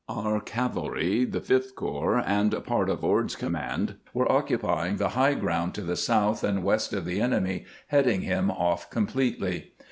Our 0.09 0.39
cavalry, 0.41 1.25
the 1.25 1.41
Fifth 1.41 1.75
Corps, 1.75 2.17
and 2.25 2.63
part 2.65 2.89
of 2.89 3.03
Ord's 3.03 3.35
command 3.35 3.97
were 4.15 4.31
occupying 4.31 4.97
the 4.97 5.09
high 5.09 5.35
ground 5.35 5.75
to 5.75 5.81
the 5.83 5.95
south 5.95 6.43
and 6.43 6.63
west 6.63 6.91
of 6.91 7.05
the 7.05 7.21
enemy, 7.21 7.65
heading 7.85 8.21
him 8.21 8.49
off 8.49 8.89
completely. 8.89 9.73